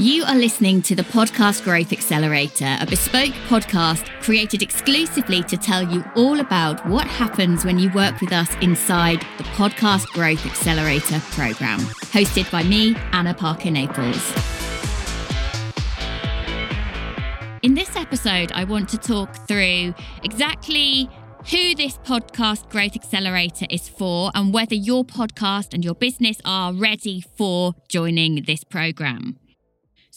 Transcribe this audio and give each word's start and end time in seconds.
You 0.00 0.24
are 0.24 0.34
listening 0.34 0.80
to 0.84 0.94
the 0.94 1.02
Podcast 1.02 1.62
Growth 1.62 1.92
Accelerator, 1.92 2.78
a 2.80 2.86
bespoke 2.86 3.34
podcast 3.48 4.06
created 4.22 4.62
exclusively 4.62 5.42
to 5.42 5.58
tell 5.58 5.82
you 5.82 6.02
all 6.16 6.40
about 6.40 6.86
what 6.86 7.06
happens 7.06 7.66
when 7.66 7.78
you 7.78 7.92
work 7.92 8.18
with 8.22 8.32
us 8.32 8.48
inside 8.62 9.20
the 9.36 9.44
Podcast 9.44 10.06
Growth 10.14 10.46
Accelerator 10.46 11.20
program, 11.32 11.80
hosted 12.14 12.50
by 12.50 12.62
me, 12.62 12.96
Anna 13.12 13.34
Parker 13.34 13.70
Naples. 13.70 14.32
In 17.62 17.74
this 17.74 17.94
episode, 17.94 18.52
I 18.52 18.64
want 18.64 18.88
to 18.88 18.96
talk 18.96 19.46
through 19.46 19.92
exactly 20.24 21.10
who 21.50 21.74
this 21.74 21.98
podcast 21.98 22.70
growth 22.70 22.96
accelerator 22.96 23.66
is 23.68 23.86
for 23.86 24.30
and 24.34 24.54
whether 24.54 24.74
your 24.74 25.04
podcast 25.04 25.74
and 25.74 25.84
your 25.84 25.94
business 25.94 26.40
are 26.46 26.72
ready 26.72 27.22
for 27.36 27.74
joining 27.90 28.44
this 28.44 28.64
program. 28.64 29.38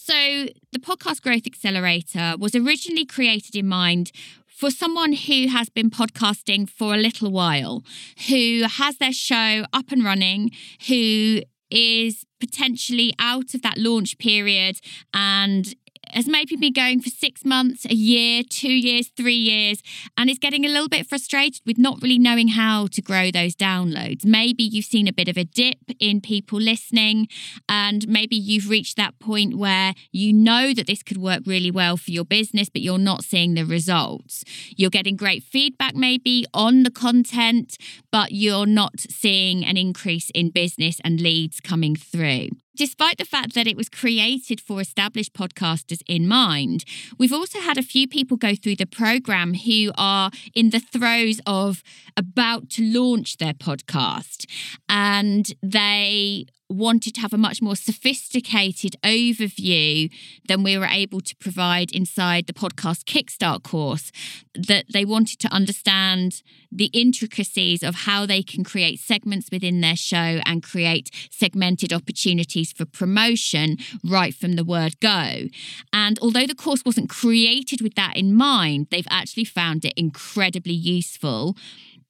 So, 0.06 0.48
the 0.70 0.78
Podcast 0.80 1.22
Growth 1.22 1.46
Accelerator 1.46 2.34
was 2.38 2.54
originally 2.54 3.06
created 3.06 3.56
in 3.56 3.66
mind 3.66 4.12
for 4.46 4.70
someone 4.70 5.14
who 5.14 5.48
has 5.48 5.70
been 5.70 5.88
podcasting 5.88 6.68
for 6.68 6.92
a 6.92 6.98
little 6.98 7.30
while, 7.30 7.82
who 8.28 8.64
has 8.68 8.98
their 8.98 9.14
show 9.14 9.64
up 9.72 9.90
and 9.90 10.04
running, 10.04 10.50
who 10.88 11.40
is 11.70 12.26
potentially 12.38 13.14
out 13.18 13.54
of 13.54 13.62
that 13.62 13.78
launch 13.78 14.18
period 14.18 14.78
and 15.14 15.74
has 16.14 16.28
maybe 16.28 16.56
been 16.56 16.72
going 16.72 17.00
for 17.00 17.10
six 17.10 17.44
months, 17.44 17.84
a 17.84 17.94
year, 17.94 18.42
two 18.48 18.72
years, 18.72 19.08
three 19.16 19.34
years, 19.34 19.82
and 20.16 20.30
is 20.30 20.38
getting 20.38 20.64
a 20.64 20.68
little 20.68 20.88
bit 20.88 21.06
frustrated 21.06 21.60
with 21.66 21.78
not 21.78 22.00
really 22.00 22.18
knowing 22.18 22.48
how 22.48 22.86
to 22.86 23.02
grow 23.02 23.30
those 23.30 23.54
downloads. 23.54 24.24
Maybe 24.24 24.62
you've 24.62 24.84
seen 24.84 25.08
a 25.08 25.12
bit 25.12 25.28
of 25.28 25.36
a 25.36 25.44
dip 25.44 25.78
in 25.98 26.20
people 26.20 26.60
listening, 26.60 27.28
and 27.68 28.06
maybe 28.08 28.36
you've 28.36 28.68
reached 28.68 28.96
that 28.96 29.18
point 29.18 29.56
where 29.56 29.94
you 30.12 30.32
know 30.32 30.72
that 30.72 30.86
this 30.86 31.02
could 31.02 31.18
work 31.18 31.42
really 31.46 31.70
well 31.70 31.96
for 31.96 32.10
your 32.10 32.24
business, 32.24 32.68
but 32.68 32.82
you're 32.82 32.98
not 32.98 33.24
seeing 33.24 33.54
the 33.54 33.64
results. 33.64 34.44
You're 34.76 34.90
getting 34.90 35.16
great 35.16 35.42
feedback, 35.42 35.94
maybe 35.94 36.46
on 36.54 36.84
the 36.84 36.90
content, 36.90 37.76
but 38.12 38.32
you're 38.32 38.66
not 38.66 39.00
seeing 39.00 39.64
an 39.64 39.76
increase 39.76 40.30
in 40.34 40.50
business 40.50 41.00
and 41.04 41.20
leads 41.20 41.60
coming 41.60 41.96
through. 41.96 42.48
Despite 42.76 43.18
the 43.18 43.24
fact 43.24 43.54
that 43.54 43.66
it 43.66 43.76
was 43.76 43.88
created 43.88 44.60
for 44.60 44.80
established 44.80 45.32
podcasters 45.32 46.02
in 46.06 46.26
mind, 46.26 46.84
we've 47.18 47.32
also 47.32 47.60
had 47.60 47.78
a 47.78 47.82
few 47.82 48.08
people 48.08 48.36
go 48.36 48.54
through 48.54 48.76
the 48.76 48.86
program 48.86 49.54
who 49.54 49.92
are 49.96 50.30
in 50.54 50.70
the 50.70 50.80
throes 50.80 51.40
of 51.46 51.82
about 52.16 52.70
to 52.70 52.82
launch 52.82 53.36
their 53.36 53.54
podcast. 53.54 54.46
And 54.88 55.52
they 55.62 56.46
wanted 56.68 57.14
to 57.14 57.20
have 57.20 57.32
a 57.32 57.38
much 57.38 57.60
more 57.60 57.76
sophisticated 57.76 58.96
overview 59.02 60.10
than 60.48 60.62
we 60.62 60.78
were 60.78 60.86
able 60.86 61.20
to 61.20 61.36
provide 61.36 61.92
inside 61.92 62.46
the 62.46 62.52
podcast 62.52 63.04
Kickstart 63.04 63.62
course. 63.62 64.10
That 64.54 64.86
they 64.92 65.04
wanted 65.04 65.38
to 65.40 65.52
understand 65.52 66.42
the 66.70 66.90
intricacies 66.92 67.82
of 67.82 67.94
how 67.94 68.26
they 68.26 68.42
can 68.42 68.64
create 68.64 68.98
segments 68.98 69.48
within 69.50 69.80
their 69.80 69.96
show 69.96 70.40
and 70.44 70.62
create 70.62 71.10
segmented 71.30 71.92
opportunities 71.92 72.72
for 72.72 72.84
promotion 72.84 73.76
right 74.02 74.34
from 74.34 74.54
the 74.54 74.64
word 74.64 74.98
go. 75.00 75.48
And 75.92 76.18
although 76.20 76.46
the 76.46 76.54
course 76.54 76.82
wasn't 76.84 77.10
created 77.10 77.80
with 77.80 77.94
that 77.94 78.16
in 78.16 78.34
mind, 78.34 78.88
they've 78.90 79.06
actually 79.10 79.44
found 79.44 79.84
it 79.84 79.94
incredibly 79.96 80.72
useful 80.72 81.56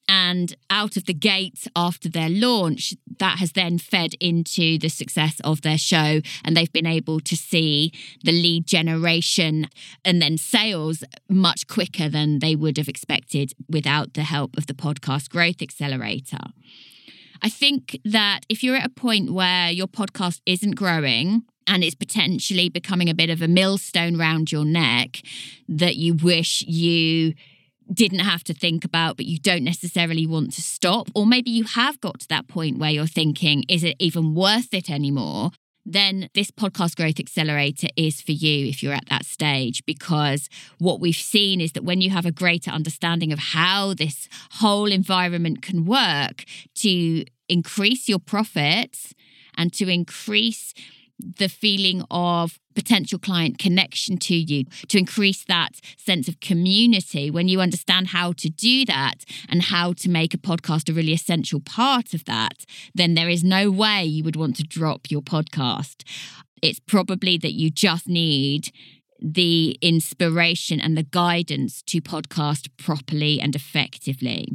and 0.09 0.57
out 0.71 0.97
of 0.97 1.07
the 1.07 1.15
gate 1.15 1.67
after 1.75 2.09
their 2.09 2.29
launch, 2.29 2.95
that 3.19 3.39
has 3.39 3.53
then 3.53 3.79
fed 3.79 4.15
into 4.21 4.79
the 4.79 4.89
success 4.89 5.41
of 5.45 5.63
their 5.63 5.79
show. 5.79 6.21
And 6.45 6.57
they've 6.57 6.73
been 6.73 6.87
able 6.87 7.21
to 7.21 7.37
see 7.37 7.93
the 8.23 8.33
lead 8.33 8.67
generation 8.67 9.69
and 10.05 10.21
then 10.21 10.37
sales 10.37 11.05
much 11.29 11.67
quicker 11.67 12.09
than 12.09 12.41
they 12.41 12.55
would 12.55 12.77
have 12.77 12.89
expected 12.89 13.55
without 13.69 14.15
the 14.15 14.23
help 14.23 14.57
of 14.57 14.67
the 14.67 14.75
podcast 14.75 15.31
growth 15.31 15.63
accelerator. 15.63 16.39
I 17.43 17.49
think 17.49 17.99
that 18.05 18.41
if 18.49 18.63
you're 18.63 18.77
at 18.77 18.87
a 18.87 18.91
point 18.91 19.33
where 19.33 19.71
your 19.71 19.87
podcast 19.87 20.41
isn't 20.47 20.77
growing, 20.77 21.43
and 21.67 21.83
it's 21.83 21.95
potentially 21.95 22.69
becoming 22.69 23.09
a 23.09 23.15
bit 23.15 23.31
of 23.31 23.41
a 23.41 23.49
millstone 23.49 24.19
round 24.19 24.53
your 24.53 24.65
neck 24.65 25.23
that 25.69 25.97
you 25.97 26.15
wish 26.15 26.63
you 26.67 27.35
didn't 27.93 28.21
have 28.21 28.45
to 28.45 28.55
think 28.55 28.85
about, 28.85 29.17
but 29.17 29.27
you 29.27 29.39
don't 29.39 29.65
necessarily 29.65 30.27
want 30.27 30.53
to 30.55 30.63
stop. 30.63 31.09
Or 31.15 31.27
maybe 31.27 31.51
you 31.51 31.65
have 31.65 32.01
got 32.01 32.21
to 32.21 32.29
that 32.29 32.49
point 32.49 32.79
where 32.79 32.91
you're 32.91 33.07
thinking, 33.07 33.65
is 33.69 33.85
it 33.85 33.97
even 33.99 34.35
worth 34.35 34.73
it 34.73 34.91
anymore? 34.91 35.51
Then 35.87 36.31
this 36.35 36.51
podcast 36.51 36.97
growth 36.97 37.21
accelerator 37.21 37.89
is 37.97 38.23
for 38.23 38.33
you 38.33 38.67
if 38.67 38.83
you're 38.83 38.95
at 38.95 39.09
that 39.11 39.27
stage. 39.27 39.85
Because 39.85 40.49
what 40.79 41.01
we've 41.01 41.15
seen 41.15 41.61
is 41.61 41.73
that 41.73 41.85
when 41.85 42.01
you 42.01 42.11
have 42.11 42.25
a 42.25 42.33
greater 42.33 42.71
understanding 42.71 43.33
of 43.33 43.39
how 43.39 43.93
this 43.93 44.29
whole 44.53 44.91
environment 44.91 45.61
can 45.61 45.85
work 45.85 46.45
to 46.77 47.25
increase 47.49 48.09
your 48.09 48.19
profits 48.19 49.15
and 49.57 49.73
to 49.75 49.89
increase 49.89 50.73
the 51.19 51.49
feeling 51.49 52.05
of 52.11 52.59
potential 52.75 53.19
client 53.19 53.59
connection 53.59 54.17
to 54.19 54.35
you, 54.35 54.65
to 54.89 54.99
increase 54.99 55.45
that 55.45 55.81
sense 55.97 56.29
of 56.29 56.41
community. 56.41 57.31
When 57.31 57.49
you 57.49 57.61
understand 57.61 58.09
how 58.09 58.33
to 58.33 58.49
do 58.51 58.85
that 58.87 59.25
and 59.49 59.63
how 59.63 59.93
to 59.95 60.09
make 60.09 60.35
a 60.35 60.39
podcast 60.39 60.89
a 60.89 60.93
really 60.93 61.13
essential 61.13 61.61
part 61.61 62.15
of 62.15 62.25
that, 62.25 62.65
then 62.95 63.15
there 63.15 63.29
is 63.29 63.45
no 63.45 63.71
way 63.71 64.05
you 64.05 64.25
would 64.25 64.37
want 64.37 64.57
to 64.57 64.65
drop 64.65 65.11
your 65.11 65.23
podcast. 65.23 66.03
It's 66.63 66.81
probably 66.81 67.39
that 67.39 67.53
you 67.53 67.71
just 67.71 68.09
need 68.09 68.71
the 69.21 69.79
inspiration 69.81 70.81
and 70.81 70.97
the 70.97 71.03
guidance 71.03 71.83
to 71.83 72.01
podcast 72.01 72.69
properly 72.77 73.41
and 73.41 73.55
effectively. 73.55 74.49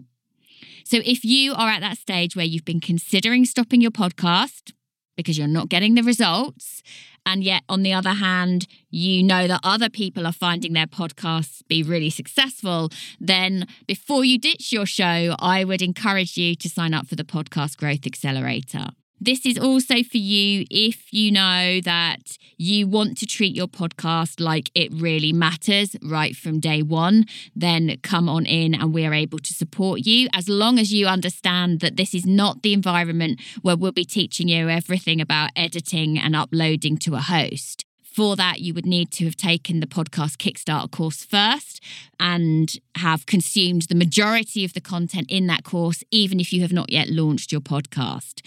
So, 0.83 1.01
if 1.05 1.23
you 1.23 1.53
are 1.53 1.69
at 1.69 1.81
that 1.81 1.97
stage 1.97 2.35
where 2.35 2.45
you've 2.45 2.65
been 2.65 2.79
considering 2.79 3.45
stopping 3.45 3.79
your 3.79 3.91
podcast, 3.91 4.71
because 5.19 5.37
you're 5.37 5.47
not 5.47 5.69
getting 5.69 5.95
the 5.95 6.03
results. 6.03 6.81
And 7.25 7.43
yet, 7.43 7.63
on 7.69 7.83
the 7.83 7.93
other 7.93 8.13
hand, 8.13 8.65
you 8.89 9.21
know 9.23 9.47
that 9.47 9.59
other 9.63 9.89
people 9.89 10.25
are 10.25 10.31
finding 10.31 10.73
their 10.73 10.87
podcasts 10.87 11.61
be 11.67 11.83
really 11.83 12.09
successful, 12.09 12.89
then 13.19 13.67
before 13.87 14.23
you 14.23 14.39
ditch 14.39 14.71
your 14.71 14.85
show, 14.85 15.35
I 15.39 15.63
would 15.63 15.81
encourage 15.81 16.37
you 16.37 16.55
to 16.55 16.69
sign 16.69 16.93
up 16.93 17.07
for 17.07 17.15
the 17.15 17.23
Podcast 17.23 17.77
Growth 17.77 18.05
Accelerator. 18.05 18.87
This 19.21 19.45
is 19.45 19.57
also 19.57 20.01
for 20.03 20.17
you 20.17 20.65
if 20.71 21.13
you 21.13 21.31
know 21.31 21.81
that 21.81 22.37
you 22.57 22.87
want 22.87 23.17
to 23.17 23.25
treat 23.25 23.53
your 23.53 23.67
podcast 23.67 24.39
like 24.39 24.71
it 24.73 24.93
really 24.93 25.33
matters 25.33 25.95
right 26.01 26.35
from 26.35 26.61
day 26.61 26.81
one. 26.81 27.25
Then 27.53 27.97
come 28.01 28.29
on 28.29 28.45
in 28.45 28.73
and 28.73 28.93
we're 28.93 29.13
able 29.13 29.39
to 29.39 29.53
support 29.53 30.05
you 30.05 30.29
as 30.33 30.47
long 30.47 30.79
as 30.79 30.93
you 30.93 31.05
understand 31.07 31.81
that 31.81 31.97
this 31.97 32.13
is 32.13 32.25
not 32.25 32.61
the 32.61 32.71
environment 32.71 33.41
where 33.61 33.75
we'll 33.75 33.91
be 33.91 34.05
teaching 34.05 34.47
you 34.47 34.69
everything 34.69 35.19
about 35.19 35.51
editing 35.53 36.17
and 36.17 36.33
uploading 36.33 36.97
to 36.99 37.15
a 37.15 37.19
host. 37.19 37.85
For 38.01 38.35
that, 38.37 38.59
you 38.59 38.73
would 38.73 38.85
need 38.85 39.11
to 39.11 39.25
have 39.25 39.35
taken 39.35 39.81
the 39.81 39.87
podcast 39.87 40.37
Kickstart 40.37 40.91
course 40.91 41.23
first 41.23 41.81
and 42.19 42.73
have 42.95 43.25
consumed 43.25 43.83
the 43.83 43.95
majority 43.95 44.65
of 44.65 44.73
the 44.73 44.81
content 44.81 45.29
in 45.29 45.47
that 45.47 45.63
course, 45.63 46.03
even 46.09 46.39
if 46.39 46.51
you 46.51 46.61
have 46.61 46.73
not 46.73 46.91
yet 46.91 47.09
launched 47.09 47.51
your 47.51 47.61
podcast. 47.61 48.41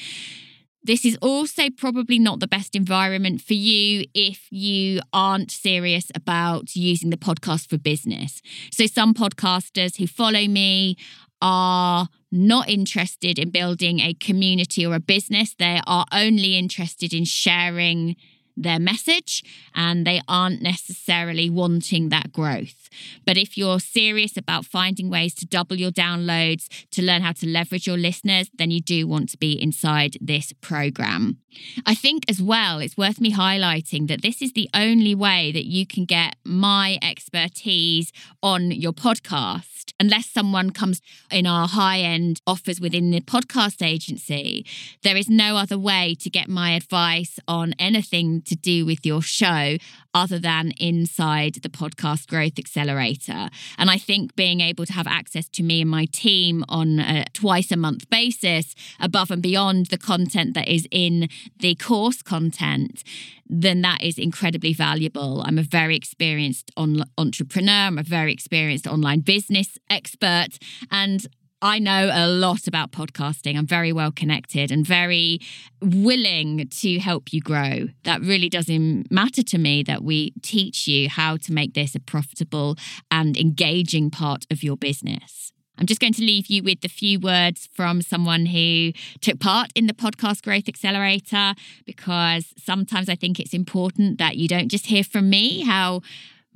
This 0.85 1.05
is 1.05 1.17
also 1.23 1.71
probably 1.71 2.19
not 2.19 2.41
the 2.41 2.49
best 2.49 2.75
environment 2.75 3.41
for 3.41 3.55
you 3.55 4.05
if 4.15 4.49
you 4.51 5.01
aren't 5.13 5.51
serious 5.53 6.11
about 6.15 6.75
using 6.75 7.11
the 7.11 7.17
podcast 7.17 7.69
for 7.69 7.79
business. 7.79 8.43
So, 8.73 8.87
some 8.87 9.15
podcasters 9.15 9.97
who 9.97 10.07
follow 10.09 10.47
me 10.49 10.97
are 11.41 12.09
not 12.31 12.69
interested 12.69 13.39
in 13.39 13.51
building 13.51 14.01
a 14.01 14.15
community 14.15 14.85
or 14.85 14.95
a 14.95 15.01
business. 15.01 15.55
They 15.59 15.81
are 15.87 16.07
only 16.13 16.57
interested 16.57 17.13
in 17.13 17.25
sharing 17.25 18.17
their 18.57 18.79
message 18.79 19.43
and 19.75 20.07
they 20.07 20.21
aren't 20.29 20.63
necessarily 20.63 21.51
wanting 21.51 22.09
that 22.09 22.33
growth. 22.33 22.89
But 23.25 23.37
if 23.37 23.57
you're 23.57 23.81
serious 23.81 24.37
about 24.37 24.67
finding 24.67 25.11
ways 25.11 25.35
to 25.37 25.47
double 25.47 25.77
your 25.77 25.91
downloads, 25.91 26.69
to 26.91 27.03
learn 27.03 27.23
how 27.23 27.33
to 27.33 27.47
leverage 27.47 27.87
your 27.87 27.99
listeners, 27.99 28.51
then 28.55 28.71
you 28.71 28.81
do 28.81 29.07
want 29.07 29.29
to 29.31 29.39
be 29.39 29.53
inside 29.53 30.17
this 30.21 30.53
program. 30.61 31.42
I 31.87 31.95
think 31.95 32.25
as 32.29 32.41
well, 32.43 32.79
it's 32.79 32.97
worth 32.97 33.21
me 33.21 33.33
highlighting 33.33 34.09
that 34.09 34.23
this 34.23 34.43
is 34.43 34.53
the 34.53 34.69
only 34.75 35.15
way 35.15 35.53
that 35.53 35.65
you 35.65 35.87
can 35.87 36.05
get 36.05 36.37
my 36.45 36.99
expertise 37.03 38.13
on 38.43 38.71
your 38.71 38.93
podcast. 38.93 39.93
Unless 39.99 40.31
someone 40.31 40.71
comes 40.71 41.01
in 41.31 41.47
our 41.47 41.69
high 41.69 42.01
end 42.01 42.41
offers 42.47 42.81
within 42.81 43.11
the 43.11 43.21
podcast 43.21 43.85
agency, 43.85 44.67
there 45.03 45.17
is 45.17 45.29
no 45.29 45.57
other 45.57 45.79
way 45.79 46.17
to 46.21 46.31
get 46.31 46.49
my 46.49 46.73
advice 46.73 47.39
on 47.47 47.75
anything 47.79 48.43
to 48.43 48.55
do 48.57 48.85
with 48.85 49.05
your 49.05 49.23
show 49.23 49.77
other 50.15 50.39
than 50.39 50.73
inside 50.79 51.55
the 51.55 51.69
podcast 51.69 52.29
growth 52.29 52.59
accelerator. 52.59 53.49
And 53.79 53.91
I 53.91 53.99
think 53.99 54.37
being 54.37 54.61
able 54.61 54.87
to 54.87 54.93
have 54.93 55.07
access 55.07 55.49
to 55.51 55.63
me 55.63 55.81
and 55.83 55.91
my 55.91 56.07
team 56.07 56.65
on 56.69 56.99
a 56.99 57.25
twice 57.33 57.73
a 57.73 57.77
month 57.77 58.09
basis, 58.11 58.75
above 59.01 59.31
and 59.31 59.43
beyond 59.43 59.87
the 59.87 59.99
content 59.99 60.55
that 60.55 60.69
is 60.69 60.87
in 60.91 61.29
the 61.59 61.75
course 61.75 62.23
content, 62.23 63.03
then 63.49 63.83
that 63.83 64.03
is 64.03 64.19
incredibly 64.19 64.73
valuable. 64.73 65.43
I'm 65.45 65.59
a 65.59 65.63
very 65.63 65.97
experienced 65.97 66.71
on- 66.77 67.05
entrepreneur, 67.19 67.87
I'm 67.87 67.99
a 67.99 68.03
very 68.03 68.33
experienced 68.33 68.87
online 68.87 69.21
business 69.21 69.79
expert, 69.91 70.59
and 70.91 71.27
I 71.65 71.79
know 71.79 72.11
a 72.13 72.27
lot 72.27 72.67
about 72.67 72.91
podcasting. 72.91 73.57
I'm 73.57 73.67
very 73.67 73.93
well 73.93 74.11
connected 74.11 74.73
and 74.73 74.85
very 74.85 75.39
willing 75.81 76.67
to 76.69 76.99
help 76.99 77.33
you 77.33 77.41
grow. 77.41 77.87
That 78.03 78.21
really 78.21 78.49
doesn't 78.49 79.13
matter 79.13 79.45
to 79.45 79.59
me 79.59 79.85
that 79.85 80.03
we 80.03 80.33
teach 80.43 80.89
you 80.89 81.09
how 81.09 81.37
to 81.37 81.53
make 81.53 81.75
this 81.75 81.95
a 81.95 82.01
profitable 82.01 82.77
and 83.13 83.37
engaging 83.37 84.11
part 84.11 84.45
of 84.51 84.65
your 84.65 84.77
business. 84.77 85.53
I'm 85.79 85.87
just 85.87 86.01
going 86.01 86.13
to 86.15 86.23
leave 86.23 86.49
you 86.49 86.63
with 86.65 86.85
a 86.85 86.89
few 86.89 87.19
words 87.19 87.69
from 87.73 88.03
someone 88.03 88.47
who 88.47 88.93
took 89.21 89.39
part 89.41 89.71
in 89.75 89.87
the 89.87 89.95
podcast 89.95 90.43
growth 90.43 90.69
accelerator 90.69 91.55
because 91.87 92.53
sometimes 92.59 93.09
I 93.09 93.15
think 93.15 93.39
it's 93.39 93.55
important 93.55 94.19
that 94.19 94.37
you 94.37 94.49
don't 94.49 94.69
just 94.69 94.87
hear 94.87 95.05
from 95.05 95.31
me 95.31 95.63
how 95.63 96.03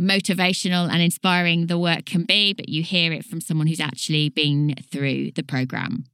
motivational 0.00 0.90
and 0.90 1.02
inspiring 1.02 1.66
the 1.66 1.78
work 1.78 2.06
can 2.06 2.24
be, 2.24 2.52
but 2.52 2.68
you 2.68 2.82
hear 2.82 3.12
it 3.12 3.24
from 3.24 3.40
someone 3.40 3.66
who's 3.66 3.80
actually 3.80 4.28
been 4.28 4.74
through 4.90 5.32
the 5.32 5.42
program. 5.42 6.04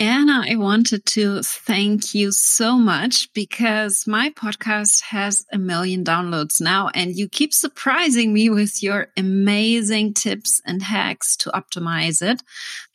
Anna, 0.00 0.46
I 0.48 0.56
wanted 0.56 1.04
to 1.06 1.42
thank 1.42 2.14
you 2.14 2.32
so 2.32 2.78
much 2.78 3.30
because 3.34 4.06
my 4.06 4.30
podcast 4.30 5.02
has 5.02 5.44
a 5.52 5.58
million 5.58 6.04
downloads 6.04 6.58
now, 6.58 6.88
and 6.94 7.14
you 7.14 7.28
keep 7.28 7.52
surprising 7.52 8.32
me 8.32 8.48
with 8.48 8.82
your 8.82 9.08
amazing 9.18 10.14
tips 10.14 10.62
and 10.64 10.82
hacks 10.82 11.36
to 11.36 11.50
optimize 11.50 12.22
it. 12.22 12.42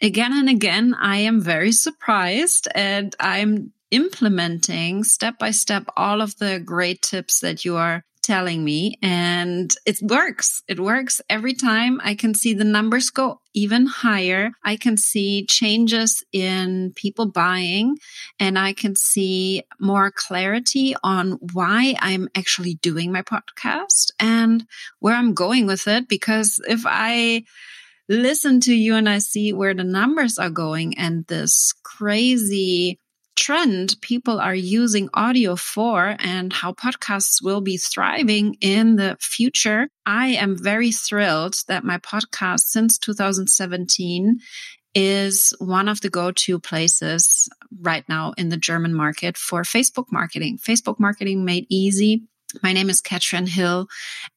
Again 0.02 0.36
and 0.36 0.50
again, 0.50 0.96
I 1.00 1.18
am 1.18 1.42
very 1.42 1.72
surprised 1.72 2.68
and 2.74 3.16
I'm 3.20 3.72
implementing 3.92 5.04
step 5.04 5.38
by 5.38 5.52
step 5.52 5.86
all 5.96 6.22
of 6.22 6.36
the 6.40 6.60
great 6.60 7.04
tips 7.04 7.42
that 7.42 7.64
you 7.64 7.76
are 7.76 8.04
telling 8.26 8.64
me 8.64 8.98
and 9.04 9.74
it 9.86 10.00
works. 10.02 10.64
It 10.68 10.80
works 10.80 11.22
every 11.30 11.54
time. 11.54 12.02
I 12.04 12.16
can 12.16 12.34
see 12.34 12.54
the 12.54 12.64
numbers 12.64 13.12
go 13.12 13.40
even 13.54 13.86
higher. 13.86 14.50
I 14.64 14.78
can 14.78 14.98
see 14.98 15.46
changes 15.46 16.24
in 16.34 16.94
people 16.96 17.28
buying 17.28 17.98
and 18.40 18.58
I 18.58 18.74
can 18.74 18.96
see 18.96 19.62
more 19.80 20.12
clarity 20.12 20.96
on 21.04 21.38
why 21.54 21.96
I'm 22.00 22.28
actually 22.36 22.76
doing 22.82 23.12
my 23.12 23.22
podcast 23.22 24.10
and 24.20 24.66
where 25.00 25.16
I'm 25.16 25.36
going 25.36 25.68
with 25.68 25.88
it. 25.88 26.10
Because 26.10 26.60
if 26.68 26.82
I 26.86 27.44
listen 28.10 28.60
to 28.62 28.74
you 28.74 28.96
and 28.96 29.08
I 29.08 29.20
see 29.20 29.54
where 29.54 29.76
the 29.76 29.84
numbers 29.84 30.40
are 30.40 30.50
going 30.50 30.98
and 30.98 31.26
this 31.28 31.74
crazy 31.84 33.00
trend 33.36 33.96
people 34.02 34.40
are 34.40 34.56
using 34.56 35.10
audio 35.14 35.56
for 35.56 36.16
and 36.20 36.52
how 36.52 36.74
podcasts 36.74 37.44
will 37.44 37.62
be 37.62 37.78
thriving 37.78 38.56
in 38.62 38.96
the 38.96 39.18
future. 39.20 39.88
I 40.06 40.28
am 40.28 40.58
very 40.58 40.92
thrilled 40.92 41.56
that 41.68 41.84
my 41.84 41.98
podcast 41.98 42.62
since 42.62 42.98
2017 42.98 44.40
is 44.94 45.54
one 45.60 45.90
of 45.90 46.00
the 46.02 46.10
go-to 46.10 46.60
places 46.60 47.50
right 47.82 48.08
now 48.08 48.34
in 48.38 48.50
the 48.50 48.58
German 48.58 48.94
market 48.94 49.38
for 49.38 49.64
Facebook 49.64 50.06
marketing. 50.12 50.58
Facebook 50.58 51.00
marketing 51.00 51.44
made 51.44 51.66
easy 51.70 52.24
my 52.64 52.74
name 52.74 52.90
is 52.90 53.02
Katrin 53.02 53.48
Hill 53.48 53.88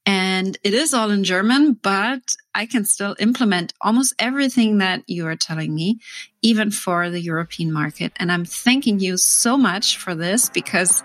and 0.06 0.58
it 0.64 0.74
is 0.74 0.94
all 0.94 1.10
in 1.10 1.24
German, 1.24 1.74
but 1.74 2.20
I 2.58 2.66
can 2.66 2.84
still 2.84 3.14
implement 3.20 3.72
almost 3.80 4.14
everything 4.18 4.78
that 4.78 5.04
you 5.06 5.28
are 5.28 5.36
telling 5.36 5.72
me, 5.72 6.00
even 6.42 6.72
for 6.72 7.08
the 7.08 7.20
European 7.20 7.72
market. 7.72 8.12
And 8.16 8.32
I'm 8.32 8.44
thanking 8.44 8.98
you 8.98 9.16
so 9.16 9.56
much 9.56 9.96
for 9.96 10.16
this 10.16 10.50
because 10.50 11.04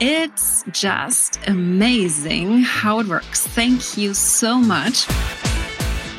it's 0.00 0.62
just 0.70 1.38
amazing 1.46 2.58
how 2.58 3.00
it 3.00 3.06
works. 3.06 3.46
Thank 3.46 3.96
you 3.96 4.12
so 4.12 4.58
much. 4.58 5.06